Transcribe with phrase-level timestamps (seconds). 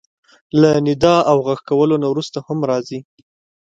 [0.61, 2.99] له ندا او غږ کولو نه وروسته هم راځي.